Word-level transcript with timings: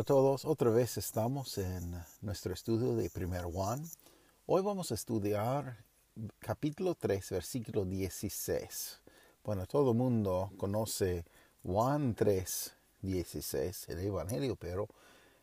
Hola 0.00 0.04
a 0.04 0.16
todos, 0.16 0.44
otra 0.46 0.70
vez 0.70 0.96
estamos 0.96 1.58
en 1.58 1.94
nuestro 2.22 2.54
estudio 2.54 2.96
de 2.96 3.10
Primer 3.10 3.42
Juan. 3.44 3.84
Hoy 4.46 4.62
vamos 4.62 4.90
a 4.90 4.94
estudiar 4.94 5.76
capítulo 6.38 6.94
3, 6.94 7.28
versículo 7.32 7.84
16. 7.84 9.02
Bueno, 9.44 9.66
todo 9.66 9.90
el 9.90 9.98
mundo 9.98 10.52
conoce 10.56 11.26
Juan 11.62 12.14
3, 12.14 12.74
16, 13.02 13.90
el 13.90 13.98
Evangelio, 13.98 14.56
pero 14.56 14.88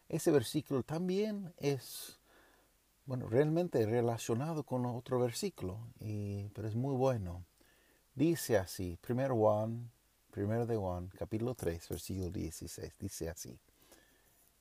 ese 0.10 0.32
versículo 0.32 0.82
también 0.82 1.54
es, 1.60 2.18
bueno, 3.06 3.30
realmente 3.30 3.86
relacionado 3.86 4.64
con 4.64 4.88
otro 4.88 5.20
versículo, 5.20 5.78
y, 6.00 6.50
pero 6.56 6.68
es 6.68 6.74
muy 6.74 6.96
bueno. 6.96 7.46
Dice 8.16 8.58
así, 8.58 8.98
1 9.08 9.36
Juan, 9.36 9.92
1 10.36 10.66
de 10.66 10.76
Juan, 10.76 11.12
capítulo 11.16 11.54
3, 11.54 11.90
versículo 11.90 12.32
16, 12.32 12.98
dice 12.98 13.30
así. 13.30 13.60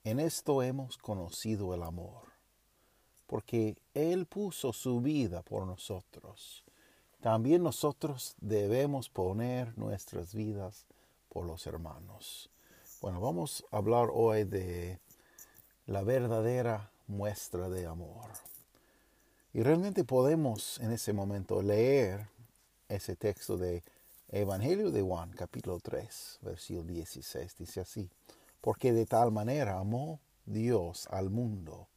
En 0.07 0.21
esto 0.21 0.63
hemos 0.63 0.97
conocido 0.97 1.73
el 1.73 1.83
amor, 1.83 2.21
porque 3.25 3.75
Él 3.93 4.25
puso 4.25 4.71
su 4.71 5.01
vida 5.01 5.41
por 5.41 5.67
nosotros. 5.67 6.63
También 7.19 7.61
nosotros 7.61 8.33
debemos 8.39 9.09
poner 9.09 9.77
nuestras 9.77 10.33
vidas 10.33 10.85
por 11.27 11.45
los 11.45 11.67
hermanos. 11.67 12.49
Bueno, 13.01 13.19
vamos 13.19 13.65
a 13.69 13.79
hablar 13.79 14.07
hoy 14.13 14.45
de 14.45 15.01
la 15.87 16.03
verdadera 16.03 16.89
muestra 17.07 17.67
de 17.67 17.85
amor. 17.85 18.29
Y 19.51 19.61
realmente 19.61 20.05
podemos 20.05 20.79
en 20.79 20.93
ese 20.93 21.11
momento 21.11 21.61
leer 21.61 22.29
ese 22.87 23.17
texto 23.17 23.57
de 23.57 23.83
Evangelio 24.29 24.89
de 24.89 25.01
Juan, 25.01 25.33
capítulo 25.33 25.81
3, 25.81 26.39
versículo 26.43 26.85
16. 26.85 27.57
Dice 27.57 27.81
así 27.81 28.09
porque 28.61 28.93
de 28.93 29.05
tal 29.05 29.31
manera 29.31 29.79
amó 29.79 30.19
Dios 30.45 31.07
al 31.11 31.29
mundo, 31.29 31.87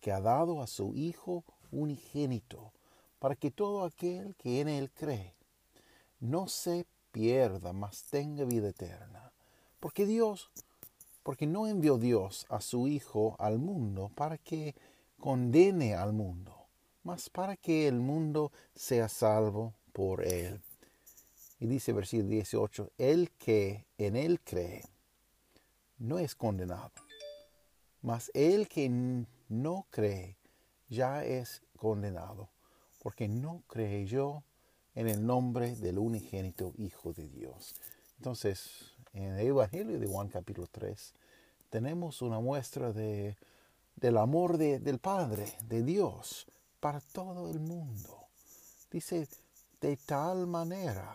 que 0.00 0.12
ha 0.12 0.20
dado 0.20 0.62
a 0.62 0.66
su 0.66 0.94
Hijo 0.94 1.44
unigénito, 1.70 2.72
para 3.18 3.36
que 3.36 3.50
todo 3.50 3.84
aquel 3.84 4.34
que 4.36 4.60
en 4.60 4.68
él 4.68 4.90
cree 4.90 5.34
no 6.20 6.48
se 6.48 6.86
pierda, 7.12 7.72
mas 7.72 8.04
tenga 8.04 8.44
vida 8.44 8.68
eterna. 8.68 9.32
Porque 9.78 10.06
Dios, 10.06 10.50
porque 11.22 11.46
no 11.46 11.66
envió 11.66 11.98
Dios 11.98 12.46
a 12.48 12.60
su 12.60 12.88
Hijo 12.88 13.36
al 13.38 13.58
mundo 13.58 14.10
para 14.14 14.38
que 14.38 14.74
condene 15.18 15.94
al 15.94 16.12
mundo, 16.12 16.66
mas 17.02 17.28
para 17.28 17.56
que 17.56 17.86
el 17.86 18.00
mundo 18.00 18.52
sea 18.74 19.08
salvo 19.08 19.74
por 19.92 20.26
él. 20.26 20.60
Y 21.58 21.66
dice 21.66 21.92
versículo 21.92 22.28
18, 22.28 22.92
el 22.96 23.30
que 23.32 23.86
en 23.98 24.16
él 24.16 24.40
cree 24.40 24.82
no 26.00 26.18
es 26.18 26.34
condenado. 26.34 26.90
Mas 28.02 28.30
el 28.34 28.66
que 28.66 28.88
no 29.48 29.86
cree 29.90 30.36
ya 30.88 31.24
es 31.24 31.62
condenado, 31.76 32.48
porque 33.02 33.28
no 33.28 33.62
creyó 33.68 34.42
en 34.94 35.08
el 35.08 35.24
nombre 35.24 35.76
del 35.76 35.98
unigénito 35.98 36.72
Hijo 36.78 37.12
de 37.12 37.28
Dios. 37.28 37.76
Entonces, 38.16 38.92
en 39.12 39.34
el 39.34 39.46
Evangelio 39.46 40.00
de 40.00 40.06
Juan 40.06 40.28
capítulo 40.28 40.66
3, 40.70 41.14
tenemos 41.68 42.22
una 42.22 42.40
muestra 42.40 42.92
de, 42.92 43.36
del 43.96 44.16
amor 44.16 44.56
del 44.56 44.98
Padre, 44.98 45.52
de 45.64 45.84
Dios, 45.84 46.46
para 46.80 47.00
todo 47.00 47.50
el 47.50 47.60
mundo. 47.60 48.26
Dice, 48.90 49.28
de 49.80 49.96
tal 49.98 50.46
manera 50.46 51.14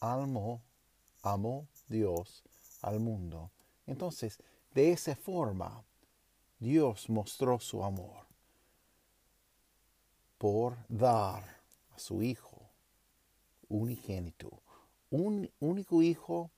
amó, 0.00 0.60
amó 1.22 1.66
Dios 1.88 2.42
al 2.82 3.00
mundo 3.00 3.50
entonces, 3.86 4.38
de 4.74 4.92
esa 4.92 5.14
forma, 5.14 5.84
Dios 6.58 7.08
mostró 7.08 7.60
su 7.60 7.84
amor 7.84 8.26
por 10.38 10.76
dar 10.88 11.44
a 11.94 11.98
su 11.98 12.22
Hijo 12.22 12.70
unigénito, 13.68 14.62
un 15.10 15.50
único 15.60 16.02
Hijo 16.02 16.50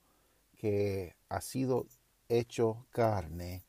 que 0.57 1.15
ha 1.29 1.41
sido 1.41 1.87
hecho 2.29 2.87
carne 2.91 3.63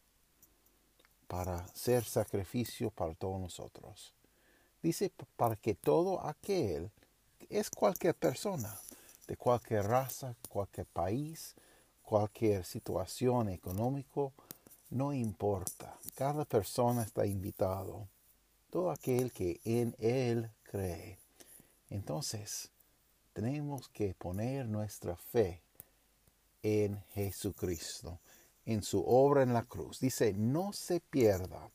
para 1.28 1.68
ser 1.76 2.04
sacrificio 2.04 2.90
para 2.90 3.14
todos 3.14 3.40
nosotros. 3.40 4.14
Dice 4.82 5.12
para 5.36 5.56
que 5.56 5.76
todo 5.76 6.26
aquel, 6.26 6.92
es 7.50 7.70
cualquier 7.70 8.16
persona, 8.16 8.80
de 9.28 9.36
cualquier 9.36 9.86
raza, 9.86 10.36
cualquier 10.50 10.88
país, 10.88 11.56
cualquier 12.08 12.64
situación 12.64 13.50
económica, 13.50 14.32
no 14.92 15.14
importa. 15.14 15.94
Cada 16.16 16.46
persona 16.46 17.04
está 17.04 17.26
invitado. 17.26 18.08
Todo 18.70 18.92
aquel 18.92 19.34
que 19.34 19.60
en 19.66 19.94
Él 20.00 20.50
cree. 20.64 21.18
Entonces, 21.90 22.70
tenemos 23.34 23.90
que 23.90 24.14
poner 24.14 24.68
nuestra 24.68 25.18
fe 25.18 25.60
en 26.64 26.98
Jesucristo, 27.14 28.20
en 28.66 28.84
su 28.84 29.04
obra 29.06 29.44
en 29.44 29.52
la 29.52 29.64
cruz. 29.64 30.00
Dice, 30.00 30.32
no 30.32 30.72
se 30.72 31.02
pierda. 31.02 31.70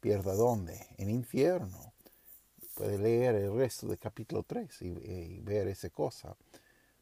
¿Pierda 0.00 0.34
dónde? 0.34 0.84
En 0.98 1.10
infierno. 1.10 1.92
Puede 2.74 2.98
leer 2.98 3.36
el 3.36 3.54
resto 3.54 3.86
del 3.86 3.98
capítulo 3.98 4.42
3 4.42 4.82
y, 4.82 4.86
y 4.86 5.40
ver 5.42 5.68
esa 5.68 5.90
cosa 5.90 6.34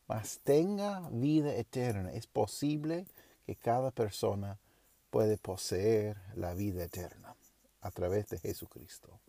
mas 0.09 0.41
tenga 0.43 1.09
vida 1.13 1.55
eterna. 1.55 2.11
Es 2.13 2.27
posible 2.27 3.07
que 3.47 3.55
cada 3.55 3.91
persona 3.91 4.59
puede 5.11 5.37
poseer 5.37 6.17
la 6.35 6.55
vida 6.55 6.85
eterna 6.85 7.37
a 7.83 7.91
través 7.91 8.29
de 8.31 8.39
Jesucristo. 8.39 9.21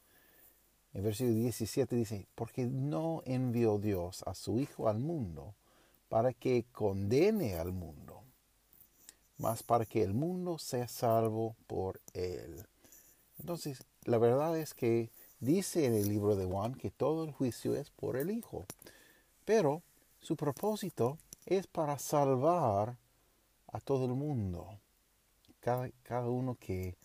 En 0.93 1.03
versículo 1.03 1.35
17 1.35 1.95
dice, 1.95 2.27
porque 2.33 2.65
no 2.65 3.21
envió 3.25 3.77
Dios 3.77 4.23
a 4.25 4.33
su 4.33 4.59
Hijo 4.59 4.87
al 4.87 4.99
mundo 4.99 5.53
para 6.07 6.33
que 6.33 6.65
condene 6.71 7.55
al 7.55 7.71
mundo, 7.71 8.23
mas 9.37 9.61
para 9.61 9.85
que 9.85 10.01
el 10.01 10.13
mundo 10.13 10.57
sea 10.57 10.87
salvo 10.87 11.55
por 11.67 12.01
él. 12.13 12.65
Entonces, 13.39 13.83
la 14.05 14.17
verdad 14.17 14.57
es 14.57 14.73
que 14.73 15.11
dice 15.39 15.85
en 15.85 15.93
el 15.93 16.09
libro 16.09 16.35
de 16.35 16.45
Juan 16.45 16.73
que 16.73 16.89
todo 16.89 17.23
el 17.23 17.31
juicio 17.31 17.75
es 17.75 17.91
por 17.91 18.17
el 18.17 18.31
Hijo. 18.31 18.65
Pero 19.45 19.83
su 20.19 20.35
propósito 20.35 21.17
es 21.45 21.67
para 21.67 21.97
salvar 21.97 22.97
a 23.67 23.79
todo 23.79 24.05
el 24.05 24.13
mundo, 24.13 24.79
cada, 25.59 25.89
cada 26.03 26.29
uno 26.29 26.55
que 26.59 26.95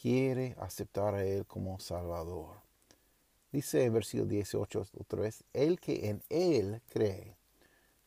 quiere 0.00 0.54
aceptar 0.58 1.14
a 1.14 1.24
Él 1.24 1.46
como 1.46 1.78
Salvador. 1.80 2.56
Dice 3.52 3.84
en 3.84 3.94
versículo 3.94 4.28
18 4.28 4.86
otra 4.98 5.20
vez, 5.20 5.44
el 5.52 5.78
que 5.80 6.08
en 6.08 6.22
Él 6.28 6.82
cree 6.92 7.36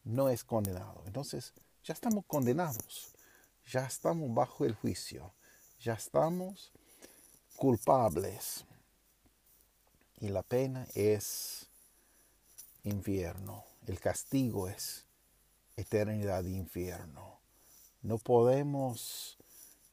no 0.04 0.30
es 0.30 0.44
condenado. 0.44 1.04
Entonces, 1.06 1.54
ya 1.84 1.94
estamos 1.94 2.26
condenados, 2.26 3.14
ya 3.66 3.86
estamos 3.86 4.34
bajo 4.34 4.66
el 4.66 4.76
juicio, 4.76 5.32
ya 5.80 5.94
estamos 5.94 6.72
culpables. 7.56 8.66
Y 10.20 10.30
la 10.30 10.44
pena 10.44 10.88
es 10.96 11.68
infierno. 12.84 13.64
El 13.88 14.02
castigo 14.02 14.68
es 14.68 15.06
eternidad 15.78 16.44
de 16.44 16.52
infierno. 16.52 17.40
No 18.02 18.18
podemos 18.18 19.38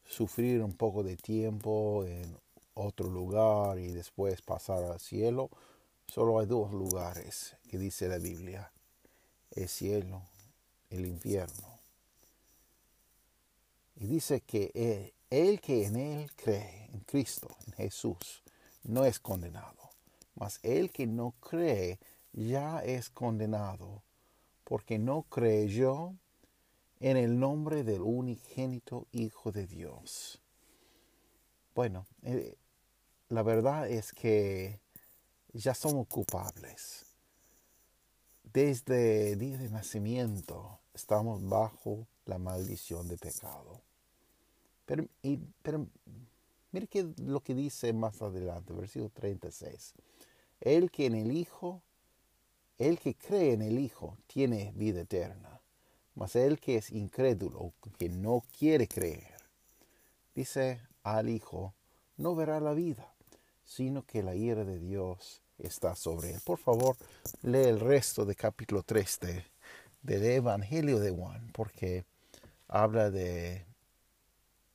sufrir 0.04 0.62
un 0.62 0.72
poco 0.72 1.04
de 1.04 1.16
tiempo 1.16 2.04
en 2.04 2.36
otro 2.74 3.08
lugar 3.08 3.78
y 3.78 3.92
después 3.92 4.42
pasar 4.42 4.82
al 4.82 4.98
cielo. 4.98 5.48
Solo 6.08 6.40
hay 6.40 6.46
dos 6.46 6.72
lugares 6.72 7.56
que 7.70 7.78
dice 7.78 8.08
la 8.08 8.18
Biblia. 8.18 8.72
El 9.52 9.68
cielo, 9.68 10.22
el 10.90 11.06
infierno. 11.06 11.78
Y 13.94 14.06
dice 14.06 14.40
que 14.40 15.12
el, 15.30 15.60
que 15.60 15.86
en 15.86 15.96
él 15.96 16.32
cree, 16.34 16.90
en 16.92 16.98
Cristo, 17.00 17.48
en 17.68 17.74
Jesús, 17.74 18.42
no 18.82 19.04
es 19.04 19.20
condenado. 19.20 19.90
Mas 20.34 20.58
el 20.64 20.90
que 20.90 21.06
no 21.06 21.32
cree 21.38 22.00
ya 22.34 22.80
es 22.80 23.10
condenado, 23.10 24.02
porque 24.64 24.98
no 24.98 25.22
creyó 25.22 26.14
en 27.00 27.16
el 27.16 27.38
nombre 27.38 27.84
del 27.84 28.02
unigénito 28.02 29.06
Hijo 29.12 29.52
de 29.52 29.66
Dios. 29.66 30.40
Bueno, 31.74 32.06
eh, 32.22 32.56
la 33.28 33.42
verdad 33.42 33.88
es 33.88 34.12
que 34.12 34.80
ya 35.52 35.74
somos 35.74 36.06
culpables. 36.08 37.06
Desde 38.52 39.32
el 39.32 39.38
día 39.38 39.58
de 39.58 39.70
nacimiento 39.70 40.78
estamos 40.92 41.46
bajo 41.48 42.06
la 42.26 42.38
maldición 42.38 43.08
de 43.08 43.16
pecado. 43.16 43.80
Pero, 44.86 45.06
pero 45.62 45.86
mire 46.72 46.88
lo 47.18 47.40
que 47.40 47.54
dice 47.54 47.92
más 47.92 48.20
adelante, 48.22 48.72
versículo 48.72 49.10
36. 49.10 49.94
El 50.60 50.90
que 50.90 51.06
en 51.06 51.14
el 51.14 51.32
Hijo, 51.32 51.82
el 52.78 52.98
que 52.98 53.14
cree 53.14 53.52
en 53.52 53.62
el 53.62 53.78
Hijo, 53.78 54.16
tiene 54.26 54.72
vida 54.74 55.02
eterna. 55.02 55.60
Mas 56.14 56.36
el 56.36 56.60
que 56.60 56.76
es 56.76 56.90
incrédulo, 56.90 57.72
que 57.98 58.08
no 58.08 58.44
quiere 58.56 58.86
creer, 58.86 59.34
dice 60.34 60.80
al 61.02 61.28
Hijo, 61.28 61.74
no 62.16 62.34
verá 62.34 62.60
la 62.60 62.72
vida, 62.72 63.14
sino 63.64 64.04
que 64.04 64.22
la 64.22 64.34
ira 64.34 64.64
de 64.64 64.78
Dios 64.78 65.42
está 65.58 65.94
sobre 65.96 66.32
él. 66.32 66.40
Por 66.44 66.58
favor, 66.58 66.96
lee 67.42 67.64
el 67.64 67.80
resto 67.80 68.24
del 68.24 68.36
capítulo 68.36 68.82
3 68.82 69.20
de, 69.20 69.44
del 70.02 70.24
Evangelio 70.24 71.00
de 71.00 71.10
Juan, 71.10 71.50
porque 71.52 72.04
habla 72.68 73.10
de 73.10 73.66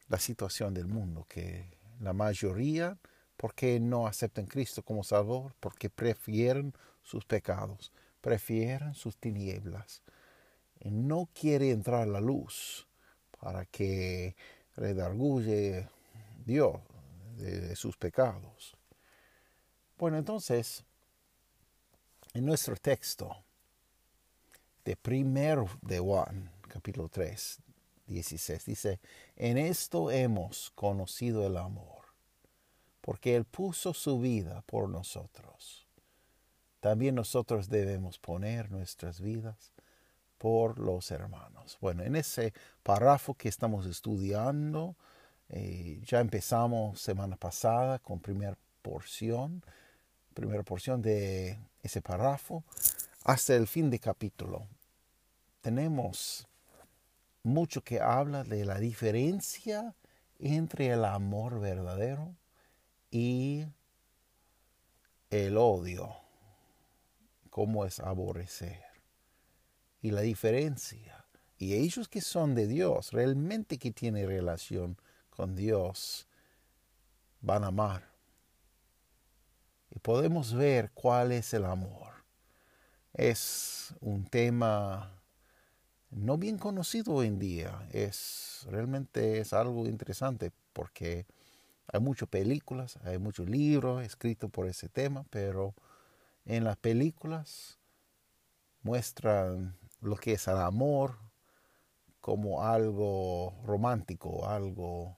la 0.08 0.20
situación 0.20 0.74
del 0.74 0.88
mundo, 0.88 1.26
que 1.30 1.78
la 2.00 2.14
mayoría, 2.14 2.98
porque 3.40 3.80
no 3.80 4.06
aceptan 4.06 4.48
Cristo 4.48 4.84
como 4.84 5.02
Salvador? 5.02 5.56
Porque 5.62 5.90
prefieren 5.90 6.74
sus 7.02 7.24
pecados, 7.24 7.94
prefieren 8.20 8.94
sus 8.96 9.16
tinieblas. 9.16 10.02
Y 10.82 10.92
no 10.92 11.30
quiere 11.34 11.72
entrar 11.72 12.06
la 12.10 12.20
luz 12.20 12.86
para 13.40 13.66
que 13.66 14.36
redarguye 14.76 15.88
Dios 16.46 16.82
de 17.38 17.78
sus 17.78 17.96
pecados. 17.96 18.76
Bueno, 19.98 20.18
entonces, 20.18 20.84
en 22.34 22.46
nuestro 22.46 22.76
texto 22.76 23.38
de 24.84 24.98
primero 24.98 25.70
de 25.82 26.00
Juan, 26.00 26.52
capítulo 26.68 27.08
3, 27.08 27.60
16, 28.06 28.66
dice, 28.66 29.00
en 29.38 29.58
esto 29.58 30.12
hemos 30.12 30.72
conocido 30.72 31.48
el 31.48 31.56
amor, 31.56 31.99
porque 33.10 33.36
Él 33.36 33.44
puso 33.44 33.96
su 33.96 34.20
vida 34.20 34.62
por 34.68 34.88
nosotros. 34.88 35.88
También 36.80 37.16
nosotros 37.16 37.68
debemos 37.68 38.20
poner 38.20 38.70
nuestras 38.70 39.20
vidas 39.20 39.74
por 40.38 40.78
los 40.78 41.10
hermanos. 41.10 41.80
Bueno, 41.82 42.04
en 42.04 42.16
ese 42.16 42.54
párrafo 42.84 43.34
que 43.34 43.50
estamos 43.50 43.88
estudiando, 43.88 44.96
eh, 45.48 46.00
ya 46.06 46.20
empezamos 46.20 47.02
semana 47.02 47.36
pasada 47.36 47.98
con 47.98 48.20
primera 48.20 48.56
porción 48.84 49.64
primera 50.36 50.62
porción 50.62 51.02
de 51.02 51.58
ese 51.82 52.04
párrafo 52.04 52.64
hasta 53.24 53.56
el 53.56 53.66
fin 53.66 53.90
de 53.90 53.98
capítulo. 53.98 54.68
Tenemos 55.62 56.48
mucho 57.42 57.84
que 57.84 58.02
habla 58.02 58.44
de 58.44 58.66
la 58.66 58.78
diferencia 58.78 59.96
entre 60.38 60.90
el 60.90 61.06
amor 61.06 61.60
verdadero 61.60 62.36
y 63.12 63.66
el 65.30 65.58
odio, 65.58 66.16
cómo 67.50 67.86
es 67.86 68.00
aborrecer. 68.00 68.84
Y 70.02 70.12
la 70.12 70.22
diferencia. 70.22 71.26
Y 71.58 71.74
ellos 71.74 72.08
que 72.08 72.22
son 72.22 72.56
de 72.56 72.68
Dios, 72.68 73.12
realmente 73.12 73.78
que 73.78 73.92
tienen 73.92 74.28
relación 74.28 74.98
con 75.30 75.56
Dios, 75.56 76.28
van 77.42 77.64
a 77.64 77.68
amar 77.68 78.10
y 79.92 80.00
podemos 80.00 80.54
ver 80.54 80.92
cuál 80.94 81.32
es 81.32 81.54
el 81.54 81.66
amor. 81.66 82.14
Es 83.14 83.94
un 84.02 84.26
tema 84.26 85.22
no 86.12 86.38
bien 86.38 86.58
conocido 86.58 87.14
hoy 87.14 87.28
en 87.28 87.40
día. 87.40 87.88
Es 87.92 88.66
realmente 88.70 89.40
es 89.40 89.54
algo 89.54 89.88
interesante 89.88 90.52
porque 90.74 91.26
hay 91.92 92.00
muchas 92.00 92.30
películas, 92.30 92.98
hay 93.04 93.18
muchos 93.18 93.50
libros 93.50 94.04
escritos 94.04 94.50
por 94.52 94.68
ese 94.68 94.90
tema, 94.90 95.26
pero 95.30 95.74
en 96.46 96.64
las 96.64 96.78
películas 96.78 97.80
muestran 98.82 99.78
lo 100.02 100.16
que 100.16 100.34
es 100.34 100.48
el 100.48 100.58
amor 100.58 101.18
como 102.22 102.64
algo 102.64 103.54
romántico, 103.66 104.48
algo 104.48 105.18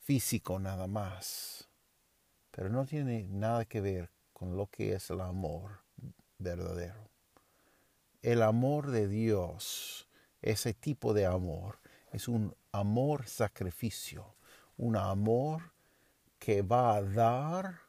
físico 0.00 0.58
nada 0.58 0.86
más 0.86 1.68
pero 2.54 2.68
no 2.68 2.86
tiene 2.86 3.26
nada 3.30 3.64
que 3.64 3.80
ver 3.80 4.10
con 4.32 4.56
lo 4.56 4.68
que 4.68 4.92
es 4.94 5.10
el 5.10 5.20
amor 5.20 5.80
verdadero. 6.38 7.10
El 8.22 8.42
amor 8.42 8.92
de 8.92 9.08
Dios, 9.08 10.08
ese 10.40 10.72
tipo 10.72 11.14
de 11.14 11.26
amor, 11.26 11.80
es 12.12 12.28
un 12.28 12.54
amor 12.70 13.26
sacrificio, 13.26 14.36
un 14.76 14.96
amor 14.96 15.73
que 16.44 16.60
va 16.60 16.96
a 16.96 17.02
dar 17.02 17.80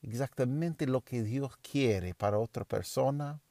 exactamente 0.00 0.86
lo 0.86 1.02
que 1.02 1.22
Dios 1.22 1.54
quiere 1.58 2.14
para 2.14 2.38
otra 2.38 2.64
persona, 2.64 3.42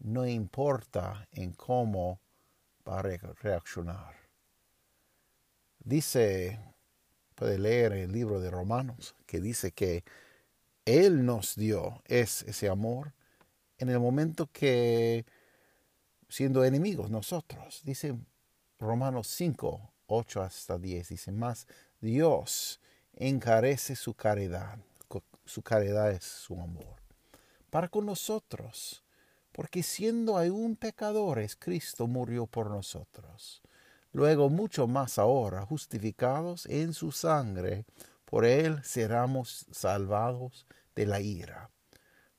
no 0.00 0.26
importa 0.26 1.26
en 1.32 1.54
cómo 1.54 2.20
va 2.86 2.98
a 2.98 3.02
reaccionar. 3.02 4.14
Dice 5.78 6.60
puede 7.34 7.58
leer 7.58 7.94
el 7.94 8.12
libro 8.12 8.40
de 8.40 8.50
Romanos, 8.50 9.14
que 9.24 9.40
dice 9.40 9.72
que 9.72 10.04
Él 10.84 11.24
nos 11.24 11.56
dio 11.56 12.02
ese 12.04 12.68
amor 12.68 13.14
en 13.78 13.88
el 13.88 14.00
momento 14.00 14.50
que, 14.52 15.24
siendo 16.28 16.62
enemigos 16.62 17.08
nosotros, 17.10 17.80
dice 17.84 18.18
Romanos 18.78 19.28
5, 19.28 19.94
8 20.08 20.42
hasta 20.42 20.76
10, 20.76 21.08
dice 21.08 21.32
más, 21.32 21.66
Dios 22.02 22.80
encarece 23.16 23.96
su 23.96 24.14
caridad, 24.14 24.78
su 25.44 25.62
caridad 25.62 26.12
es 26.12 26.24
su 26.24 26.60
amor, 26.60 26.96
para 27.70 27.88
con 27.88 28.06
nosotros, 28.06 29.02
porque 29.52 29.82
siendo 29.82 30.38
aún 30.38 30.76
pecadores, 30.76 31.56
Cristo 31.56 32.06
murió 32.06 32.46
por 32.46 32.70
nosotros 32.70 33.62
luego 34.16 34.48
mucho 34.48 34.86
más 34.86 35.18
ahora, 35.18 35.66
justificados 35.66 36.64
en 36.66 36.94
su 36.94 37.12
sangre, 37.12 37.84
por 38.24 38.46
él 38.46 38.82
seremos 38.82 39.66
salvados 39.70 40.66
de 40.94 41.04
la 41.04 41.20
ira. 41.20 41.68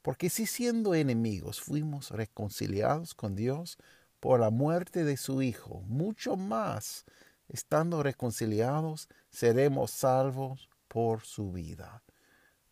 Porque 0.02 0.32
si 0.32 0.48
siendo 0.48 0.96
enemigos 0.96 1.62
fuimos 1.62 2.10
reconciliados 2.10 3.14
con 3.14 3.36
Dios 3.36 3.78
por 4.20 4.40
la 4.40 4.50
muerte 4.50 5.04
de 5.04 5.18
su 5.18 5.44
Hijo, 5.44 5.84
mucho 5.86 6.36
más, 6.36 7.06
estando 7.50 8.04
reconciliados, 8.04 9.08
seremos 9.30 9.92
salvos 9.92 10.70
por 10.88 11.22
su 11.24 11.52
vida. 11.52 12.04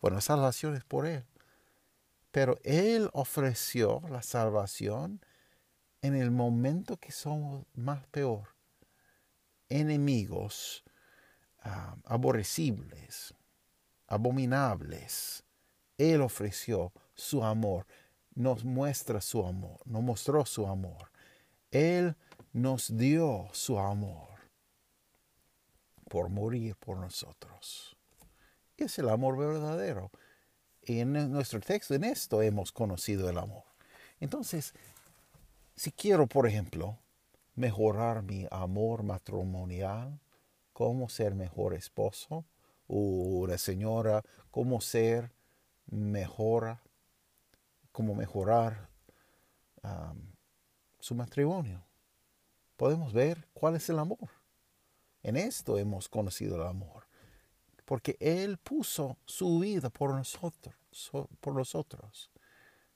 Bueno, 0.00 0.20
salvación 0.20 0.76
es 0.76 0.84
por 0.84 1.06
Él. 1.06 1.24
Pero 2.30 2.58
Él 2.64 3.08
ofreció 3.12 4.02
la 4.10 4.22
salvación 4.22 5.20
en 6.02 6.14
el 6.14 6.30
momento 6.30 6.98
que 6.98 7.12
somos 7.12 7.64
más 7.74 8.06
peor 8.08 8.54
enemigos 9.68 10.84
ah, 11.62 11.96
aborrecibles, 12.04 13.34
abominables. 14.06 15.44
Él 15.98 16.20
ofreció 16.20 16.92
su 17.14 17.42
amor, 17.42 17.86
nos 18.34 18.64
muestra 18.64 19.20
su 19.20 19.44
amor, 19.44 19.80
nos 19.86 20.02
mostró 20.02 20.44
su 20.44 20.66
amor. 20.66 21.10
Él 21.70 22.16
nos 22.52 22.96
dio 22.96 23.48
su 23.52 23.78
amor 23.78 24.35
por 26.08 26.28
morir 26.28 26.76
por 26.76 26.98
nosotros. 26.98 27.96
Es 28.76 28.98
el 28.98 29.08
amor 29.08 29.36
verdadero. 29.36 30.10
En 30.82 31.12
nuestro 31.32 31.60
texto, 31.60 31.94
en 31.94 32.04
esto 32.04 32.42
hemos 32.42 32.72
conocido 32.72 33.28
el 33.28 33.38
amor. 33.38 33.64
Entonces, 34.20 34.72
si 35.74 35.90
quiero, 35.92 36.26
por 36.26 36.46
ejemplo, 36.46 36.98
mejorar 37.54 38.22
mi 38.22 38.46
amor 38.50 39.02
matrimonial, 39.02 40.20
cómo 40.72 41.08
ser 41.08 41.34
mejor 41.34 41.74
esposo, 41.74 42.44
o 42.86 43.46
la 43.48 43.58
señora, 43.58 44.22
cómo 44.50 44.80
ser 44.80 45.32
mejor, 45.86 46.78
cómo 47.92 48.14
mejorar 48.14 48.88
su 51.00 51.14
matrimonio. 51.14 51.82
Podemos 52.76 53.12
ver 53.12 53.48
cuál 53.54 53.76
es 53.76 53.88
el 53.88 53.98
amor. 53.98 54.35
En 55.26 55.36
esto 55.36 55.76
hemos 55.76 56.08
conocido 56.08 56.54
el 56.54 56.68
amor. 56.68 57.08
Porque 57.84 58.16
Él 58.20 58.58
puso 58.58 59.18
su 59.24 59.58
vida 59.58 59.90
por 59.90 60.14
nosotros, 60.14 60.76
por 61.40 61.52
nosotros. 61.52 62.30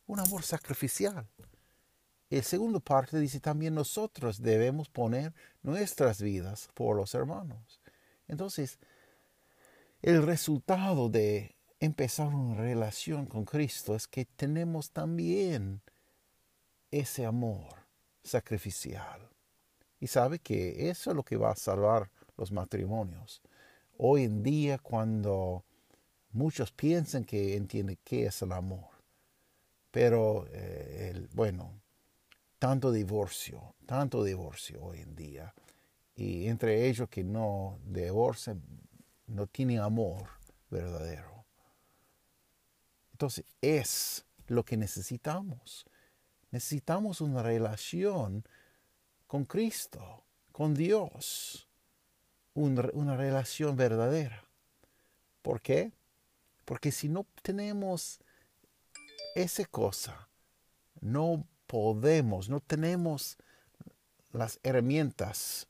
Un 0.07 0.21
amor 0.21 0.45
sacrificial. 0.45 1.27
El 2.31 2.45
segundo 2.45 2.79
parte 2.79 3.19
dice 3.19 3.41
también 3.41 3.75
nosotros 3.75 4.41
debemos 4.41 4.89
poner 4.89 5.35
nuestras 5.65 6.23
vidas 6.23 6.69
por 6.75 6.95
los 6.95 7.17
hermanos. 7.17 7.81
Entonces, 8.29 8.79
el 10.01 10.23
resultado 10.23 11.09
de 11.09 11.57
empezar 11.81 12.29
una 12.29 12.55
relación 12.55 13.27
con 13.27 13.45
Cristo 13.45 13.97
es 13.97 14.07
que 14.07 14.25
tenemos 14.25 14.93
también 14.93 15.83
ese 16.93 17.27
amor 17.27 17.75
sacrificial. 18.23 19.29
Y 19.99 20.07
sabe 20.07 20.39
que 20.39 20.91
eso 20.91 21.11
es 21.11 21.17
lo 21.17 21.25
que 21.25 21.37
va 21.37 21.51
a 21.51 21.57
salvar 21.57 22.09
los 22.41 22.51
matrimonios. 22.51 23.43
Hoy 23.99 24.25
en 24.25 24.43
día 24.43 24.79
cuando 24.79 25.63
muchos 26.33 26.73
piensan 26.73 27.25
que 27.25 27.55
entienden 27.55 27.99
qué 28.03 28.27
es 28.27 28.41
el 28.43 28.53
amor, 28.53 28.89
pero 29.91 30.47
eh, 30.51 31.11
el, 31.11 31.29
bueno, 31.35 31.81
tanto 32.59 32.91
divorcio, 32.91 33.75
tanto 33.85 34.25
divorcio 34.25 34.83
hoy 34.83 35.01
en 35.01 35.15
día, 35.15 35.55
y 36.17 36.47
entre 36.49 36.89
ellos 36.89 37.09
que 37.11 37.23
no 37.23 37.79
divorcian, 37.85 38.63
no 39.27 39.47
tienen 39.47 39.81
amor 39.81 40.29
verdadero. 40.71 41.45
Entonces 43.13 43.45
es 43.61 44.25
lo 44.47 44.65
que 44.65 44.79
necesitamos. 44.79 45.85
Necesitamos 46.51 47.21
una 47.21 47.43
relación 47.43 48.45
con 49.27 49.45
Cristo, 49.45 50.25
con 50.53 50.75
Dios, 50.75 51.70
una, 52.61 53.17
relación 53.17 53.77
verdadera. 53.77 54.45
¿Por 55.43 55.61
qué? 55.61 55.93
Porque 56.65 56.93
si 56.93 57.09
no 57.09 57.27
tenemos 57.43 58.21
esa 59.35 59.65
cosa, 59.65 60.29
no 61.01 61.47
podemos, 61.67 62.49
no 62.49 62.61
tenemos 62.61 63.39
las 64.33 64.61
herramientas, 64.63 65.67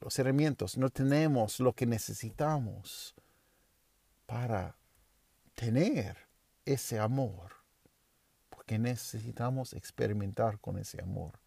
los 0.00 0.18
herramientas, 0.18 0.76
no 0.76 0.90
tenemos 0.90 1.60
lo 1.60 1.72
que 1.72 1.86
necesitamos 1.86 3.14
para 4.26 4.76
tener 5.54 6.16
ese 6.64 6.98
amor, 6.98 7.52
porque 8.50 8.78
necesitamos 8.78 9.72
experimentar 9.72 10.58
con 10.60 10.78
ese 10.78 11.00
amor 11.00 11.38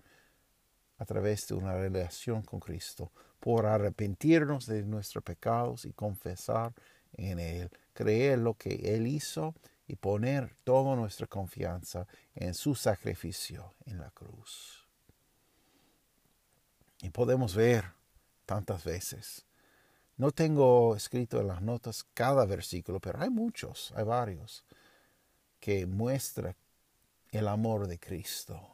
a 0.97 1.05
través 1.05 1.47
de 1.47 1.55
una 1.55 1.73
relación 1.73 2.41
con 2.43 2.59
Cristo, 2.59 3.11
por 3.41 3.65
arrepentirnos 3.65 4.67
de 4.67 4.83
nuestros 4.83 5.23
pecados 5.23 5.85
y 5.85 5.91
confesar 5.91 6.73
en 7.13 7.39
Él, 7.39 7.71
creer 7.91 8.37
lo 8.37 8.53
que 8.53 8.95
Él 8.95 9.07
hizo 9.07 9.55
y 9.87 9.95
poner 9.95 10.55
toda 10.63 10.95
nuestra 10.95 11.25
confianza 11.25 12.07
en 12.35 12.53
su 12.53 12.75
sacrificio 12.75 13.73
en 13.85 13.99
la 13.99 14.11
cruz. 14.11 14.87
Y 17.01 17.09
podemos 17.09 17.55
ver 17.55 17.83
tantas 18.45 18.83
veces. 18.83 19.43
No 20.17 20.31
tengo 20.31 20.95
escrito 20.95 21.41
en 21.41 21.47
las 21.47 21.63
notas 21.63 22.05
cada 22.13 22.45
versículo, 22.45 22.99
pero 22.99 23.19
hay 23.19 23.31
muchos, 23.31 23.91
hay 23.95 24.03
varios, 24.03 24.63
que 25.59 25.87
muestra 25.87 26.55
el 27.31 27.47
amor 27.47 27.87
de 27.87 27.97
Cristo 27.97 28.71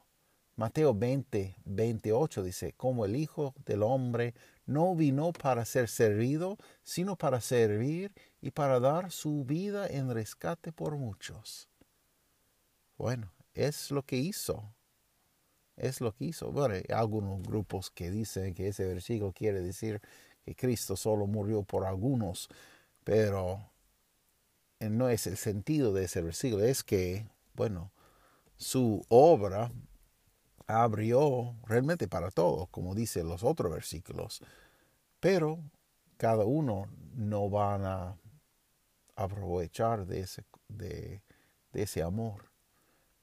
Mateo 0.57 0.95
20, 0.95 1.55
28 1.65 2.41
dice, 2.41 2.73
como 2.75 3.05
el 3.05 3.15
Hijo 3.15 3.53
del 3.63 3.83
Hombre 3.83 4.33
no 4.67 4.95
vino 4.95 5.33
para 5.33 5.65
ser 5.65 5.87
servido, 5.87 6.57
sino 6.83 7.15
para 7.15 7.41
servir 7.41 8.13
y 8.41 8.51
para 8.51 8.79
dar 8.79 9.11
su 9.11 9.43
vida 9.45 9.87
en 9.87 10.13
rescate 10.13 10.71
por 10.71 10.97
muchos. 10.97 11.69
Bueno, 12.97 13.31
es 13.53 13.89
lo 13.91 14.03
que 14.03 14.17
hizo. 14.17 14.75
Es 15.77 16.01
lo 16.01 16.13
que 16.13 16.25
hizo. 16.25 16.51
Bueno, 16.51 16.75
hay 16.75 16.83
algunos 16.89 17.41
grupos 17.43 17.89
que 17.89 18.11
dicen 18.11 18.53
que 18.53 18.67
ese 18.67 18.85
versículo 18.85 19.31
quiere 19.31 19.61
decir 19.61 20.01
que 20.43 20.55
Cristo 20.55 20.95
solo 20.95 21.27
murió 21.27 21.63
por 21.63 21.85
algunos, 21.85 22.49
pero 23.03 23.71
no 24.79 25.09
es 25.09 25.27
el 25.27 25.37
sentido 25.37 25.93
de 25.93 26.05
ese 26.05 26.21
versículo. 26.21 26.63
Es 26.63 26.83
que, 26.83 27.25
bueno, 27.53 27.91
su 28.57 29.05
obra 29.07 29.71
abrió 30.67 31.55
realmente 31.65 32.07
para 32.09 32.29
todos, 32.29 32.67
como 32.69 32.93
dice 32.93 33.23
los 33.23 33.43
otros 33.43 33.71
versículos, 33.71 34.41
pero 35.19 35.59
cada 36.17 36.43
uno 36.43 36.87
no 37.15 37.49
van 37.49 37.85
a 37.85 38.17
aprovechar 39.15 40.05
de 40.05 40.19
ese, 40.19 40.43
de, 40.67 41.21
ese 41.73 42.03
amor. 42.03 42.51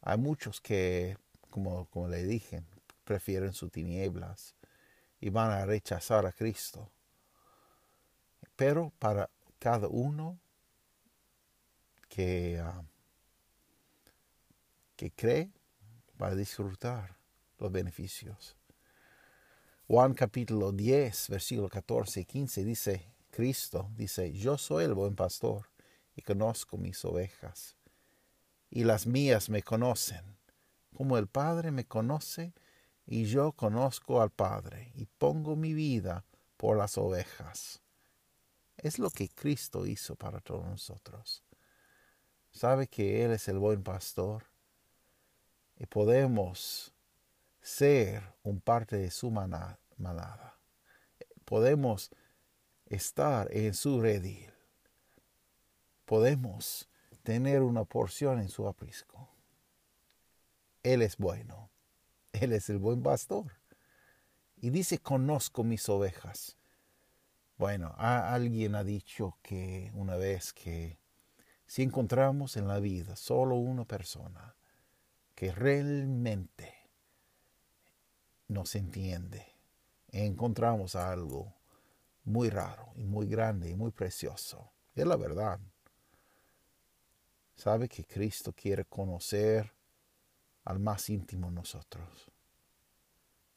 Hay 0.01 0.19
muchos 0.19 0.61
que, 0.61 1.19
como, 1.51 1.87
como 1.87 2.09
le 2.09 2.25
dije, 2.25 2.63
prefieren 3.05 3.53
sus 3.53 3.71
tinieblas 3.71 4.55
y 5.21 5.29
van 5.29 5.51
a 5.51 5.67
rechazar 5.67 6.27
a 6.27 6.33
Cristo. 6.33 6.91
Pero 8.57 8.93
para 8.99 9.29
cada 9.59 9.89
uno 9.89 10.39
que, 12.09 12.59
ah, 12.61 12.85
que 14.97 15.11
cree, 15.11 15.51
va 16.21 16.29
a 16.29 16.35
disfrutar 16.35 17.24
los 17.59 17.71
beneficios. 17.73 18.57
Juan 19.87 20.15
capítulo 20.15 20.73
10, 20.73 21.29
versículo 21.29 21.69
14 21.69 22.21
y 22.21 22.25
15 22.25 22.65
dice, 22.65 23.13
Cristo 23.31 23.91
dice, 23.97 24.33
yo 24.33 24.57
soy 24.57 24.85
el 24.85 24.95
buen 24.95 25.15
pastor 25.15 25.69
y 26.17 26.23
conozco 26.23 26.79
mis 26.79 27.05
ovejas, 27.05 27.77
y 28.71 28.85
las 28.85 29.07
mías 29.07 29.51
me 29.51 29.63
conocen, 29.63 30.25
como 30.97 31.19
el 31.19 31.27
Padre 31.27 31.71
me 31.71 31.85
conoce, 31.85 32.55
y 33.07 33.27
yo 33.27 33.53
conozco 33.53 34.23
al 34.23 34.31
Padre, 34.31 34.93
y 34.95 35.05
pongo 35.05 35.57
mi 35.57 35.75
vida 35.75 36.25
por 36.57 36.79
las 36.79 36.97
ovejas. 36.97 37.83
Es 38.79 38.99
lo 38.99 39.11
que 39.11 39.29
Cristo 39.29 39.87
hizo 39.87 40.17
para 40.17 40.41
todos 40.41 40.65
nosotros. 40.65 41.45
Sabe 42.51 42.87
que 42.87 43.25
Él 43.25 43.33
es 43.33 43.49
el 43.49 43.59
buen 43.59 43.83
pastor 43.83 44.45
y 45.77 45.87
podemos 45.87 46.94
ser 47.65 48.23
un 48.43 48.61
parte 48.61 48.99
de 48.99 49.11
su 49.11 49.31
manada. 49.31 50.59
Podemos 51.47 52.11
estar 52.85 53.49
en 53.53 53.73
su 53.73 54.03
redil. 54.03 54.53
Podemos 56.05 56.91
tener 57.23 57.63
una 57.63 57.85
porción 57.85 58.39
en 58.39 58.51
su 58.51 58.69
aprisco. 58.69 59.31
Él 60.83 61.01
es 61.01 61.17
bueno. 61.17 61.71
Él 62.33 62.53
es 62.53 62.69
el 62.69 62.77
buen 62.77 63.03
pastor. 63.03 63.53
Y 64.57 64.69
dice, 64.69 64.99
conozco 64.99 65.65
mis 65.65 65.89
ovejas. 65.89 66.59
Bueno, 67.57 67.95
alguien 67.97 68.75
ha 68.75 68.85
dicho 68.85 69.39
que 69.43 69.91
una 69.95 70.17
vez 70.17 70.53
que 70.53 70.99
si 71.65 71.83
encontramos 71.83 72.59
en 72.59 72.69
la 72.69 72.79
vida 72.79 73.17
solo 73.17 73.57
una 73.57 73.87
persona 73.87 74.55
que 75.35 75.51
realmente 75.51 76.74
nos 78.49 78.75
entiende. 78.75 79.47
Encontramos 80.09 80.97
algo 80.97 81.55
muy 82.25 82.51
raro 82.51 82.93
y 82.97 83.05
muy 83.05 83.27
grande 83.27 83.71
y 83.71 83.77
muy 83.77 83.91
precioso. 83.91 84.73
Es 84.95 85.07
la 85.07 85.17
verdad. 85.17 85.61
Sabe 87.55 87.89
que 87.89 88.05
Cristo 88.05 88.53
quiere 88.53 88.85
conocer 88.85 89.73
al 90.65 90.79
más 90.79 91.09
íntimo 91.11 91.51
nosotros. 91.51 92.31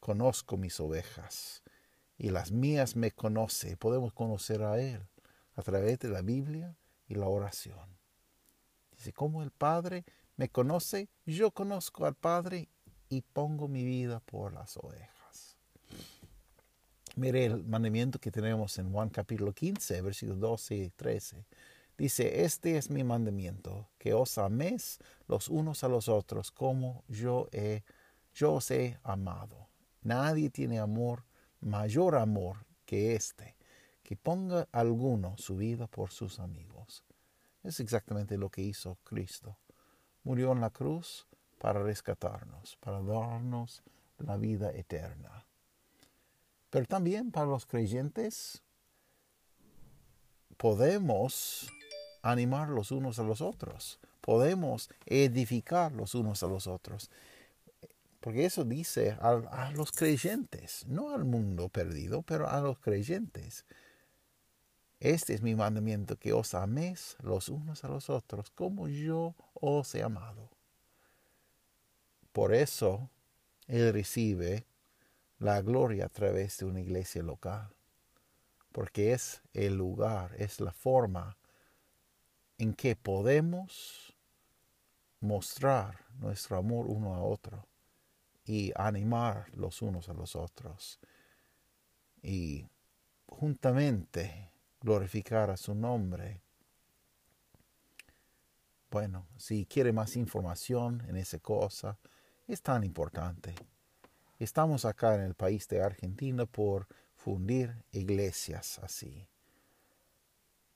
Conozco 0.00 0.56
mis 0.56 0.78
ovejas 0.80 1.62
y 2.16 2.30
las 2.30 2.52
mías 2.52 2.96
me 2.96 3.10
conoce. 3.10 3.76
Podemos 3.76 4.12
conocer 4.12 4.62
a 4.62 4.80
Él 4.80 5.08
a 5.54 5.62
través 5.62 5.98
de 5.98 6.08
la 6.08 6.22
Biblia 6.22 6.76
y 7.08 7.14
la 7.14 7.28
oración. 7.28 7.98
Dice, 8.92 9.12
como 9.12 9.42
el 9.42 9.50
Padre 9.50 10.04
me 10.36 10.48
conoce, 10.48 11.08
yo 11.24 11.50
conozco 11.50 12.06
al 12.06 12.14
Padre 12.14 12.68
y 13.08 13.22
pongo 13.22 13.68
mi 13.68 13.84
vida 13.84 14.20
por 14.20 14.52
las 14.52 14.76
ovejas. 14.76 15.56
Mire 17.16 17.46
el 17.46 17.64
mandamiento 17.64 18.18
que 18.20 18.30
tenemos 18.30 18.78
en 18.78 18.92
Juan 18.92 19.10
capítulo 19.10 19.52
15, 19.52 20.02
versículos 20.02 20.40
12 20.40 20.76
y 20.76 20.90
13. 20.90 21.46
Dice, 21.96 22.44
este 22.44 22.76
es 22.76 22.90
mi 22.90 23.02
mandamiento, 23.02 23.88
que 23.98 24.14
os 24.14 24.38
améis 24.38 25.00
los 25.26 25.48
unos 25.48 25.82
a 25.82 25.88
los 25.88 26.08
otros 26.08 26.52
como 26.52 27.02
yo, 27.08 27.48
he, 27.50 27.82
yo 28.32 28.54
os 28.54 28.70
he 28.70 29.00
amado. 29.02 29.68
Nadie 30.02 30.48
tiene 30.48 30.78
amor, 30.78 31.24
mayor 31.60 32.14
amor 32.14 32.66
que 32.84 33.16
este, 33.16 33.56
que 34.04 34.16
ponga 34.16 34.68
alguno 34.70 35.36
su 35.38 35.56
vida 35.56 35.88
por 35.88 36.12
sus 36.12 36.38
amigos. 36.38 37.04
Es 37.64 37.80
exactamente 37.80 38.38
lo 38.38 38.48
que 38.48 38.62
hizo 38.62 38.98
Cristo. 39.02 39.58
Murió 40.22 40.52
en 40.52 40.60
la 40.60 40.70
cruz 40.70 41.26
para 41.58 41.82
rescatarnos, 41.82 42.76
para 42.76 43.02
darnos 43.02 43.82
la 44.18 44.36
vida 44.36 44.72
eterna. 44.72 45.44
Pero 46.70 46.86
también 46.86 47.30
para 47.30 47.46
los 47.46 47.66
creyentes 47.66 48.62
podemos 50.56 51.70
animar 52.22 52.68
los 52.68 52.90
unos 52.90 53.18
a 53.18 53.22
los 53.22 53.40
otros, 53.40 53.98
podemos 54.20 54.90
edificar 55.06 55.92
los 55.92 56.14
unos 56.14 56.42
a 56.42 56.46
los 56.46 56.66
otros. 56.66 57.10
Porque 58.20 58.44
eso 58.44 58.64
dice 58.64 59.16
a, 59.20 59.70
los 59.74 59.92
creyentes, 59.92 60.84
no 60.86 61.14
al 61.14 61.24
mundo 61.24 61.68
perdido, 61.68 62.22
pero 62.22 62.48
a 62.48 62.60
los 62.60 62.78
creyentes. 62.78 63.64
Este 64.98 65.34
es 65.34 65.42
mi 65.42 65.54
mandamiento, 65.54 66.18
que 66.18 66.32
os 66.32 66.54
améis 66.54 67.16
los 67.22 67.48
unos 67.48 67.84
a 67.84 67.88
los 67.88 68.10
otros, 68.10 68.50
como 68.50 68.88
yo 68.88 69.36
os 69.54 69.94
he 69.94 70.02
amado. 70.02 70.50
Por 72.38 72.54
eso 72.54 73.10
Él 73.66 73.92
recibe 73.92 74.64
la 75.40 75.60
gloria 75.60 76.04
a 76.04 76.08
través 76.08 76.56
de 76.58 76.66
una 76.66 76.80
iglesia 76.80 77.20
local, 77.20 77.74
porque 78.70 79.12
es 79.12 79.42
el 79.54 79.74
lugar, 79.74 80.36
es 80.38 80.60
la 80.60 80.70
forma 80.70 81.36
en 82.56 82.74
que 82.74 82.94
podemos 82.94 84.16
mostrar 85.18 86.04
nuestro 86.20 86.56
amor 86.56 86.86
uno 86.86 87.16
a 87.16 87.24
otro 87.24 87.66
y 88.44 88.70
animar 88.76 89.50
los 89.56 89.82
unos 89.82 90.08
a 90.08 90.14
los 90.14 90.36
otros 90.36 91.00
y 92.22 92.68
juntamente 93.26 94.52
glorificar 94.80 95.50
a 95.50 95.56
su 95.56 95.74
nombre. 95.74 96.40
Bueno, 98.92 99.26
si 99.36 99.66
quiere 99.66 99.92
más 99.92 100.14
información 100.14 101.02
en 101.08 101.16
esa 101.16 101.40
cosa, 101.40 101.98
es 102.48 102.62
tan 102.62 102.82
importante. 102.82 103.54
Estamos 104.38 104.86
acá 104.86 105.14
en 105.14 105.20
el 105.20 105.34
país 105.34 105.68
de 105.68 105.82
Argentina 105.82 106.46
por 106.46 106.86
fundir 107.14 107.84
iglesias 107.92 108.78
así. 108.78 109.28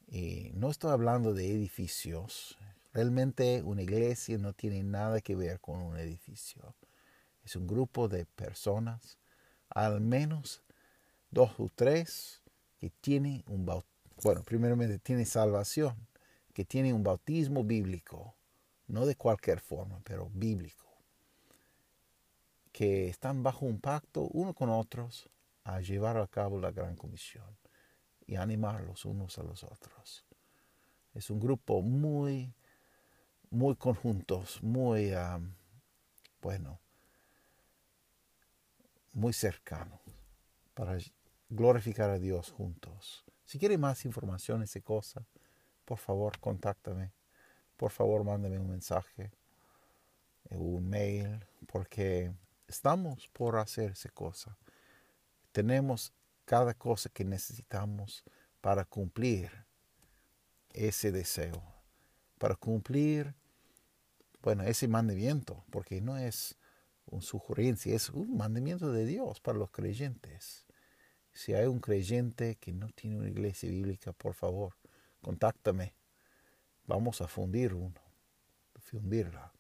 Y 0.07 0.51
no 0.55 0.71
estoy 0.71 0.93
hablando 0.93 1.33
de 1.33 1.51
edificios. 1.51 2.59
Realmente 2.93 3.63
una 3.63 3.83
iglesia 3.83 4.37
no 4.37 4.53
tiene 4.53 4.83
nada 4.83 5.23
que 5.23 5.35
ver 5.35 5.61
con 5.61 5.81
un 5.81 5.97
edificio. 5.97 6.75
Es 7.43 7.57
un 7.57 7.67
grupo 7.67 8.07
de 8.07 8.27
personas, 8.27 9.19
al 9.71 10.03
menos 10.03 10.63
dos 11.31 11.53
o 11.59 11.71
tres, 11.75 12.43
que 12.79 12.91
tienen 12.91 13.43
un 13.47 13.65
bautismo. 13.65 13.91
Bueno, 14.23 14.43
primeramente 14.43 14.99
tiene 14.99 15.25
salvación, 15.25 15.97
que 16.53 16.67
tiene 16.67 16.93
un 16.93 17.03
bautismo 17.03 17.65
bíblico, 17.65 18.35
no 18.87 19.07
de 19.07 19.17
cualquier 19.17 19.61
forma, 19.61 20.01
pero 20.05 20.31
bíblico, 20.35 20.92
que 22.73 23.09
están 23.09 23.43
bajo 23.43 23.67
un 23.67 23.81
pacto 23.81 24.23
uno 24.33 24.55
con 24.55 24.71
otros 24.71 25.29
a 25.65 25.81
llevar 25.81 26.17
a 26.17 26.27
cabo 26.27 26.59
la 26.59 26.71
gran 26.71 26.97
comisión 26.97 27.57
y 28.27 28.37
animarlos 28.37 29.05
unos 29.05 29.39
a 29.39 29.43
los 29.43 29.63
otros. 29.63 30.25
Es 31.15 31.31
un 31.31 31.39
grupo 31.39 31.83
muy, 31.83 32.55
muy 33.51 33.77
conjuntos, 33.77 34.63
muy, 34.63 35.13
bueno, 36.41 36.81
muy 39.13 39.33
cercano 39.33 40.01
para 40.75 40.97
glorificar 41.51 42.11
a 42.11 42.19
Dios 42.19 42.51
juntos. 42.51 43.25
Si 43.45 43.59
quiere 43.59 43.77
más 43.77 44.07
información 44.07 44.63
esa 44.63 44.81
cosa, 44.81 45.27
por 45.85 45.99
favor, 45.99 46.39
contáctame. 46.41 47.13
Por 47.77 47.91
favor, 47.91 48.25
mándame 48.25 48.59
un 48.59 48.71
mensaje, 48.71 49.31
un 50.51 50.89
mail, 50.89 51.45
porque 51.67 52.33
estamos 52.73 53.29
por 53.29 53.57
hacer 53.59 53.93
esa 53.93 54.09
cosa. 54.09 54.57
Tenemos 55.53 56.13
cada 56.47 56.73
cosa 56.73 57.11
que 57.11 57.25
necesitamos 57.25 58.25
para 58.63 58.85
cumplir 58.85 59.51
ese 60.71 61.13
deseo, 61.13 61.63
para 62.39 62.55
cumplir, 62.55 63.35
bueno, 64.43 64.63
ese 64.65 64.89
mandamiento, 64.89 65.65
porque 65.71 66.01
no 66.01 66.17
es 66.17 66.57
una 67.07 67.21
sugerencia, 67.21 67.95
es 67.95 68.09
un 68.09 68.37
mandamiento 68.37 68.91
de 68.91 69.05
Dios 69.05 69.41
para 69.41 69.59
los 69.59 69.71
creyentes. 69.71 70.67
Si 71.35 71.53
hay 71.53 71.67
un 71.67 71.81
creyente 71.81 72.57
que 72.57 72.73
no 72.73 72.89
tiene 72.89 73.17
una 73.17 73.29
iglesia 73.29 73.69
bíblica, 73.69 74.13
por 74.13 74.35
favor, 74.35 74.75
contáctame. 75.21 75.95
Vamos 76.87 77.21
a 77.21 77.29
fundir 77.29 77.75
uno, 77.75 78.01
fundirla. 78.81 79.52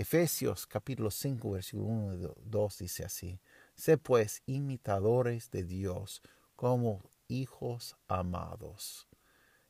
Efesios 0.00 0.66
capítulo 0.66 1.10
5, 1.10 1.50
versículo 1.50 1.84
1 1.84 2.14
y 2.14 2.48
2 2.48 2.78
dice 2.78 3.04
así. 3.04 3.38
Sé 3.74 3.98
pues 3.98 4.42
imitadores 4.46 5.50
de 5.50 5.62
Dios 5.62 6.22
como 6.56 7.02
hijos 7.28 7.98
amados. 8.08 9.06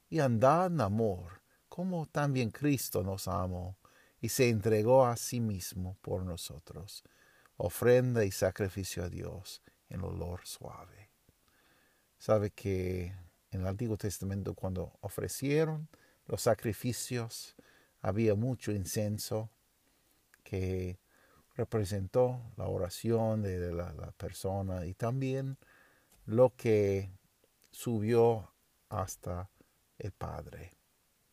Y 0.08 0.20
andad 0.20 0.66
en 0.66 0.82
amor, 0.82 1.42
como 1.68 2.06
también 2.06 2.52
Cristo 2.52 3.02
nos 3.02 3.26
amó 3.26 3.76
y 4.20 4.28
se 4.28 4.48
entregó 4.48 5.04
a 5.04 5.16
sí 5.16 5.40
mismo 5.40 5.96
por 6.00 6.22
nosotros, 6.22 7.02
ofrenda 7.56 8.24
y 8.24 8.30
sacrificio 8.30 9.02
a 9.02 9.08
Dios 9.08 9.62
en 9.88 10.04
olor 10.04 10.46
suave. 10.46 11.10
Sabe 12.18 12.52
que 12.52 13.16
en 13.50 13.62
el 13.62 13.66
Antiguo 13.66 13.96
Testamento 13.96 14.54
cuando 14.54 14.96
ofrecieron 15.00 15.88
los 16.26 16.42
sacrificios 16.42 17.56
había 18.00 18.36
mucho 18.36 18.70
incenso 18.70 19.50
que 20.50 20.98
representó 21.54 22.42
la 22.56 22.66
oración 22.66 23.40
de 23.40 23.72
la, 23.72 24.10
persona 24.16 24.84
y 24.84 24.94
también 24.94 25.56
lo 26.26 26.56
que 26.56 27.08
subió 27.70 28.52
hasta 28.88 29.48
el 29.96 30.10
Padre, 30.10 30.72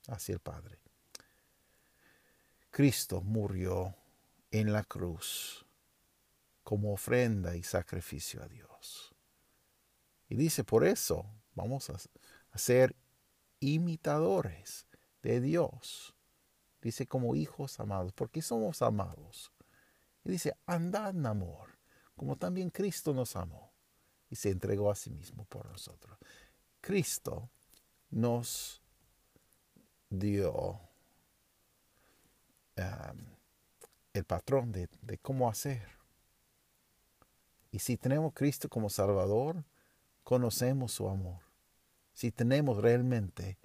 hacia 0.08 0.34
el 0.34 0.40
Padre. 0.40 0.78
Cristo 2.70 3.22
murió 3.22 3.96
en 4.52 4.72
la 4.72 4.84
cruz 4.84 5.66
como 6.64 6.94
ofrenda 6.94 7.56
y 7.56 7.64
sacrificio 7.64 8.44
a 8.44 8.48
Dios. 8.48 9.16
Y 10.30 10.36
dice, 10.36 10.64
por 10.64 10.86
eso 10.86 11.26
vamos 11.56 11.90
a, 11.90 11.98
ser 12.56 12.96
imitadores 13.62 14.86
de 15.24 15.42
Dios. 15.42 16.14
Dice 16.88 17.06
como 17.06 17.36
hijos 17.36 17.82
amados, 17.82 18.14
porque 18.14 18.42
somos 18.42 18.82
amados. 18.82 19.52
Y 20.24 20.30
dice, 20.32 20.56
andad 20.66 21.10
en 21.10 21.26
amor, 21.26 21.78
como 22.16 22.38
también 22.38 22.70
Cristo 22.70 23.14
nos 23.14 23.36
amó 23.36 23.74
y 24.30 24.38
se 24.38 24.52
entregó 24.52 24.90
a 24.90 24.96
sí 24.96 25.10
mismo 25.10 25.44
por 25.44 25.66
nosotros. 25.70 26.18
Cristo 26.80 27.50
nos 28.10 28.82
dio 30.10 30.80
el 34.14 34.24
patrón 34.24 34.72
de 34.72 35.18
cómo 35.22 35.50
hacer. 35.50 35.90
Y 37.70 37.80
si 37.80 37.98
tenemos 37.98 38.32
Cristo 38.34 38.70
como 38.70 38.90
Salvador, 38.90 39.66
conocemos 40.24 40.94
su 40.94 41.10
amor. 41.10 41.42
Si 42.14 42.32
tenemos 42.32 42.78
realmente 42.78 43.58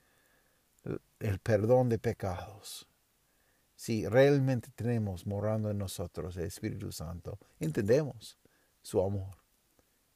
el 1.20 1.38
perdón 1.38 1.88
de 1.88 2.00
pecados, 2.00 2.88
si 3.82 4.06
realmente 4.06 4.70
tenemos 4.70 5.26
morando 5.26 5.68
en 5.68 5.78
nosotros 5.78 6.36
el 6.36 6.44
Espíritu 6.44 6.92
Santo, 6.92 7.40
entendemos 7.58 8.38
su 8.80 9.02
amor. 9.02 9.36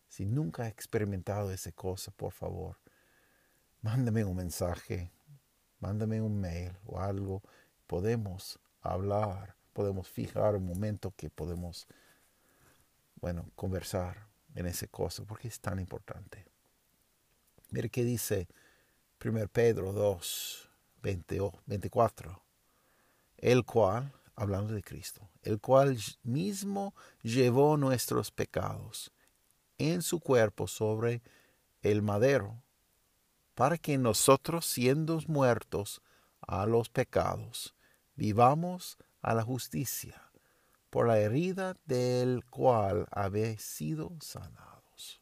Si 0.06 0.24
nunca 0.24 0.62
ha 0.62 0.68
experimentado 0.68 1.50
esa 1.50 1.72
cosa, 1.72 2.12
por 2.12 2.30
favor, 2.30 2.78
mándame 3.82 4.24
un 4.24 4.36
mensaje, 4.36 5.10
mándame 5.80 6.20
un 6.20 6.40
mail 6.40 6.78
o 6.84 7.00
algo. 7.00 7.42
Podemos 7.88 8.60
hablar, 8.82 9.56
podemos 9.72 10.08
fijar 10.08 10.54
un 10.54 10.64
momento 10.64 11.12
que 11.16 11.28
podemos, 11.28 11.88
bueno, 13.16 13.50
conversar 13.56 14.28
en 14.54 14.66
esa 14.66 14.86
cosa, 14.86 15.24
porque 15.24 15.48
es 15.48 15.58
tan 15.58 15.80
importante. 15.80 16.46
Mire 17.70 17.90
qué 17.90 18.04
dice 18.04 18.46
1 19.24 19.48
Pedro 19.48 19.92
2, 19.92 20.70
24 21.02 22.45
el 23.38 23.64
cual, 23.64 24.12
hablando 24.34 24.74
de 24.74 24.82
Cristo, 24.82 25.28
el 25.42 25.60
cual 25.60 25.98
mismo 26.22 26.94
llevó 27.22 27.76
nuestros 27.76 28.30
pecados 28.30 29.12
en 29.78 30.02
su 30.02 30.20
cuerpo 30.20 30.66
sobre 30.66 31.22
el 31.82 32.02
madero, 32.02 32.62
para 33.54 33.78
que 33.78 33.98
nosotros, 33.98 34.66
siendo 34.66 35.18
muertos 35.28 36.02
a 36.40 36.66
los 36.66 36.88
pecados, 36.88 37.74
vivamos 38.14 38.98
a 39.22 39.34
la 39.34 39.42
justicia, 39.42 40.30
por 40.90 41.08
la 41.08 41.18
herida 41.18 41.76
del 41.84 42.44
cual 42.44 43.06
habéis 43.10 43.62
sido 43.62 44.12
sanados. 44.20 45.20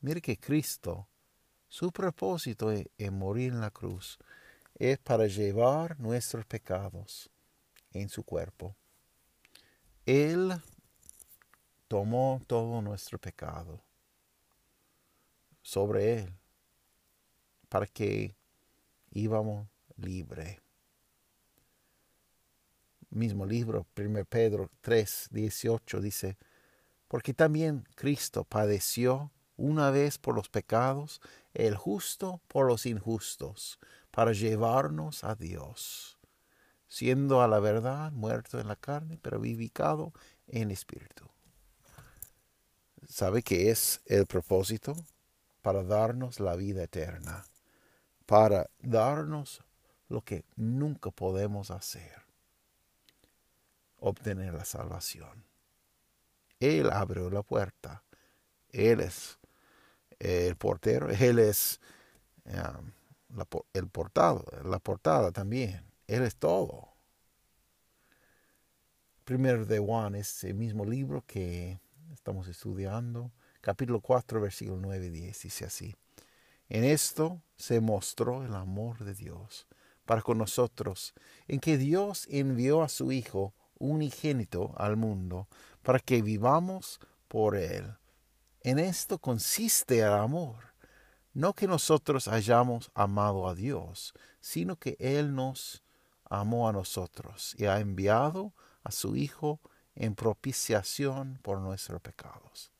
Mire 0.00 0.20
que 0.20 0.38
Cristo, 0.38 1.08
su 1.68 1.90
propósito 1.90 2.70
en 2.72 3.18
morir 3.18 3.52
en 3.52 3.60
la 3.60 3.70
cruz, 3.70 4.18
es 4.78 4.98
para 4.98 5.26
llevar 5.26 5.98
nuestros 5.98 6.44
pecados 6.46 7.30
en 7.92 8.08
su 8.08 8.22
cuerpo. 8.22 8.76
Él 10.04 10.52
tomó 11.88 12.40
todo 12.46 12.82
nuestro 12.82 13.18
pecado 13.18 13.80
sobre 15.62 16.20
Él 16.20 16.32
para 17.68 17.86
que 17.86 18.34
íbamos 19.10 19.66
libre. 19.96 20.60
Mismo 23.10 23.46
libro, 23.46 23.86
1 23.96 24.24
Pedro 24.26 24.70
3, 24.82 25.28
18 25.30 26.00
dice, 26.00 26.36
porque 27.08 27.32
también 27.32 27.86
Cristo 27.94 28.44
padeció 28.44 29.30
una 29.56 29.90
vez 29.90 30.18
por 30.18 30.34
los 30.34 30.48
pecados, 30.50 31.22
el 31.54 31.76
justo 31.76 32.42
por 32.46 32.66
los 32.66 32.84
injustos, 32.84 33.78
para 34.16 34.32
llevarnos 34.32 35.24
a 35.24 35.34
Dios, 35.34 36.16
siendo 36.88 37.42
a 37.42 37.48
la 37.48 37.60
verdad 37.60 38.12
muerto 38.12 38.58
en 38.58 38.66
la 38.66 38.76
carne, 38.76 39.18
pero 39.20 39.38
vivificado 39.38 40.14
en 40.46 40.70
espíritu. 40.70 41.28
¿Sabe 43.06 43.42
qué 43.42 43.70
es 43.70 44.00
el 44.06 44.24
propósito? 44.24 44.96
Para 45.60 45.82
darnos 45.82 46.40
la 46.40 46.56
vida 46.56 46.84
eterna, 46.84 47.44
para 48.24 48.70
darnos 48.78 49.62
lo 50.08 50.22
que 50.22 50.46
nunca 50.56 51.10
podemos 51.10 51.70
hacer, 51.70 52.22
obtener 54.00 54.54
la 54.54 54.64
salvación. 54.64 55.44
Él 56.58 56.90
abrió 56.90 57.28
la 57.28 57.42
puerta, 57.42 58.02
Él 58.70 59.00
es 59.00 59.38
el 60.18 60.56
portero, 60.56 61.10
Él 61.10 61.38
es 61.38 61.82
um, 62.46 62.92
el 63.72 63.88
portado, 63.88 64.44
la 64.64 64.78
portada 64.78 65.32
también, 65.32 65.84
Él 66.06 66.22
es 66.22 66.36
todo. 66.36 66.94
Primero 69.24 69.66
de 69.66 69.78
Juan 69.78 70.14
es 70.14 70.44
el 70.44 70.54
mismo 70.54 70.84
libro 70.84 71.24
que 71.26 71.80
estamos 72.12 72.48
estudiando, 72.48 73.32
capítulo 73.60 74.00
4, 74.00 74.40
versículo 74.40 74.78
9 74.80 75.06
y 75.06 75.10
10, 75.10 75.42
dice 75.42 75.64
así. 75.64 75.96
En 76.68 76.84
esto 76.84 77.42
se 77.56 77.80
mostró 77.80 78.44
el 78.44 78.54
amor 78.54 79.04
de 79.04 79.14
Dios 79.14 79.66
para 80.04 80.22
con 80.22 80.38
nosotros, 80.38 81.14
en 81.48 81.60
que 81.60 81.76
Dios 81.76 82.26
envió 82.30 82.82
a 82.82 82.88
su 82.88 83.12
Hijo 83.12 83.54
unigénito 83.78 84.72
al 84.76 84.96
mundo, 84.96 85.48
para 85.82 85.98
que 85.98 86.22
vivamos 86.22 87.00
por 87.28 87.56
Él. 87.56 87.96
En 88.60 88.78
esto 88.78 89.18
consiste 89.18 89.98
el 89.98 90.12
amor, 90.12 90.65
no 91.36 91.52
que 91.52 91.66
nosotros 91.66 92.28
hayamos 92.28 92.90
amado 92.94 93.46
a 93.46 93.54
Dios, 93.54 94.14
sino 94.40 94.76
que 94.76 94.96
Él 94.98 95.34
nos 95.34 95.84
amó 96.24 96.66
a 96.66 96.72
nosotros 96.72 97.54
y 97.58 97.66
ha 97.66 97.78
enviado 97.78 98.54
a 98.82 98.90
su 98.90 99.16
Hijo 99.16 99.60
en 99.94 100.14
propiciación 100.14 101.38
por 101.42 101.60
nuestros 101.60 102.00
pecados. 102.00 102.72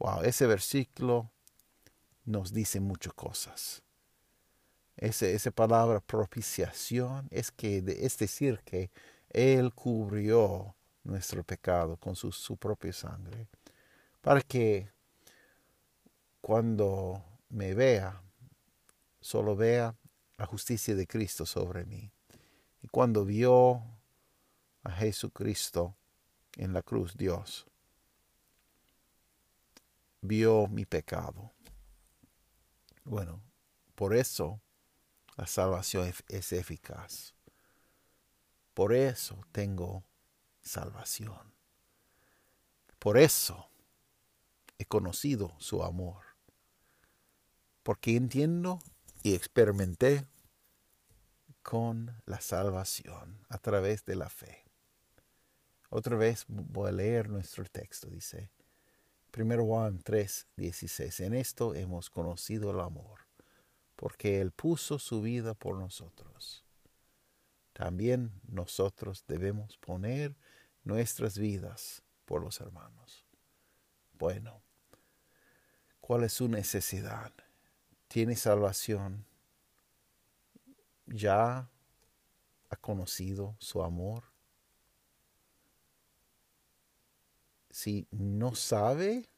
Wow, 0.00 0.22
ese 0.22 0.48
versículo 0.48 1.30
nos 2.24 2.52
dice 2.52 2.80
muchas 2.80 3.12
cosas. 3.12 3.84
Ese, 4.96 5.32
esa 5.32 5.52
palabra 5.52 6.00
propiciación 6.00 7.28
es, 7.30 7.52
que, 7.52 7.84
es 8.00 8.18
decir 8.18 8.58
que 8.64 8.90
Él 9.30 9.72
cubrió 9.72 10.74
nuestro 11.04 11.44
pecado 11.44 11.96
con 11.98 12.16
su, 12.16 12.32
su 12.32 12.56
propia 12.56 12.92
sangre, 12.92 13.46
para 14.20 14.40
que 14.40 14.90
cuando 16.42 17.24
me 17.48 17.72
vea, 17.72 18.20
solo 19.20 19.56
vea 19.56 19.96
la 20.36 20.44
justicia 20.44 20.94
de 20.94 21.06
Cristo 21.06 21.46
sobre 21.46 21.86
mí. 21.86 22.12
Y 22.82 22.88
cuando 22.88 23.24
vio 23.24 23.82
a 24.82 24.90
Jesucristo 24.90 25.96
en 26.56 26.74
la 26.74 26.82
cruz, 26.82 27.16
Dios 27.16 27.66
vio 30.20 30.66
mi 30.66 30.84
pecado. 30.84 31.52
Bueno, 33.04 33.40
por 33.94 34.14
eso 34.14 34.60
la 35.36 35.46
salvación 35.46 36.12
es 36.28 36.52
eficaz. 36.52 37.34
Por 38.74 38.92
eso 38.92 39.38
tengo 39.52 40.02
salvación. 40.60 41.54
Por 42.98 43.16
eso 43.16 43.68
he 44.78 44.86
conocido 44.86 45.54
su 45.58 45.84
amor. 45.84 46.31
Porque 47.82 48.16
entiendo 48.16 48.80
y 49.22 49.34
experimenté 49.34 50.26
con 51.62 52.14
la 52.26 52.40
salvación 52.40 53.38
a 53.48 53.58
través 53.58 54.04
de 54.04 54.16
la 54.16 54.28
fe. 54.28 54.64
Otra 55.90 56.16
vez 56.16 56.44
voy 56.48 56.88
a 56.88 56.92
leer 56.92 57.28
nuestro 57.28 57.64
texto. 57.64 58.08
Dice, 58.08 58.50
1 59.36 59.64
Juan 59.64 59.98
3, 60.02 60.46
16. 60.56 61.20
En 61.20 61.34
esto 61.34 61.74
hemos 61.74 62.10
conocido 62.10 62.70
el 62.70 62.80
amor, 62.80 63.20
porque 63.96 64.40
Él 64.40 64.52
puso 64.52 64.98
su 64.98 65.22
vida 65.22 65.54
por 65.54 65.76
nosotros. 65.76 66.64
También 67.72 68.32
nosotros 68.48 69.24
debemos 69.26 69.76
poner 69.78 70.36
nuestras 70.84 71.38
vidas 71.38 72.02
por 72.24 72.42
los 72.42 72.60
hermanos. 72.60 73.26
Bueno, 74.18 74.62
¿cuál 76.00 76.24
es 76.24 76.32
su 76.32 76.48
necesidad? 76.48 77.32
¿Tiene 78.12 78.36
salvación? 78.36 79.24
¿Ya 81.06 81.70
ha 82.68 82.76
conocido 82.76 83.56
su 83.58 83.82
amor? 83.82 84.24
si 87.70 88.06
no 88.10 88.54
sabe, 88.54 89.30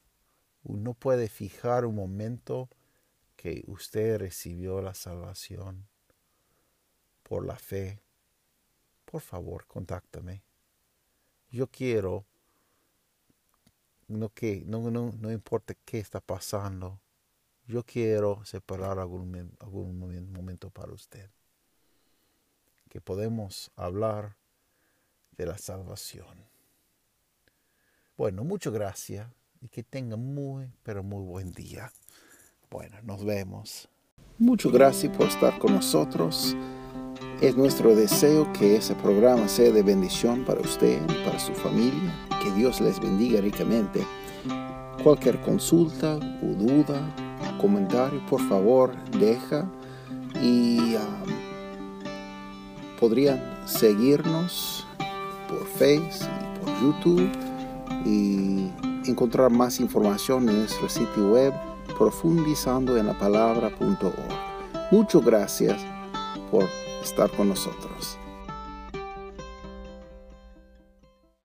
uno 0.65 0.95
puede 0.95 1.29
fijar 1.29 1.85
un 1.85 1.95
momento 1.95 2.69
que 3.37 3.63
usted 3.69 4.19
recibió 4.19 4.83
la 4.83 4.93
salvación 4.93 5.87
por 7.23 7.47
la 7.47 7.55
fe, 7.55 8.03
por 9.05 9.21
favor, 9.21 9.69
contáctame. 9.69 10.43
Yo 11.49 11.69
quiero, 11.69 12.27
no, 14.09 14.31
que, 14.31 14.65
no, 14.67 14.91
no, 14.91 15.13
no 15.17 15.31
importa 15.31 15.75
qué 15.85 16.01
está 16.01 16.21
pasando, 16.21 17.01
yo 17.67 17.85
quiero 17.85 18.45
separar 18.45 18.99
algún, 18.99 19.57
algún 19.61 19.99
momento 20.33 20.71
para 20.71 20.93
usted. 20.93 21.31
Que 22.89 23.01
podemos 23.01 23.71
hablar 23.77 24.37
de 25.33 25.47
la 25.47 25.59
salvación. 25.59 26.45
Bueno, 28.17 28.45
muchas 28.45 28.73
gracias 28.73 29.29
y 29.61 29.69
que 29.69 29.83
tenga 29.83 30.17
muy, 30.17 30.71
pero 30.83 31.03
muy 31.03 31.25
buen 31.25 31.53
día. 31.53 31.91
Bueno, 32.71 32.97
nos 33.03 33.25
vemos. 33.25 33.89
Muchas 34.39 34.73
gracias 34.73 35.17
por 35.17 35.27
estar 35.29 35.59
con 35.59 35.75
nosotros. 35.75 36.57
Es 37.41 37.57
nuestro 37.57 37.95
deseo 37.95 38.53
que 38.53 38.77
ese 38.77 38.95
programa 38.95 39.49
sea 39.49 39.71
de 39.71 39.83
bendición 39.83 40.45
para 40.45 40.61
usted 40.61 41.03
y 41.03 41.25
para 41.25 41.39
su 41.39 41.53
familia. 41.55 42.13
Que 42.43 42.51
Dios 42.53 42.81
les 42.81 43.01
bendiga 43.01 43.41
ricamente. 43.41 44.07
Cualquier 45.03 45.41
consulta 45.41 46.17
o 46.17 46.47
duda, 46.47 47.34
comentario, 47.61 48.25
por 48.27 48.41
favor, 48.49 48.93
deja. 49.19 49.67
Y 50.43 50.97
um, 50.97 51.35
podrían 52.99 53.43
seguirnos 53.67 54.87
por 55.49 55.65
Facebook 55.67 56.29
y 56.41 56.59
por 56.59 56.81
YouTube 56.83 57.31
y 58.05 58.71
encontrar 59.09 59.51
más 59.51 59.81
información 59.81 60.49
en 60.49 60.61
nuestro 60.61 60.89
sitio 60.89 61.33
web 61.33 61.53
profundizando 61.99 62.97
en 62.97 63.07
la 63.07 63.19
palabra.org. 63.19 64.91
Muchas 64.91 65.25
gracias 65.25 65.81
por 66.51 66.65
estar 67.03 67.31
con 67.31 67.49
nosotros. 67.49 68.19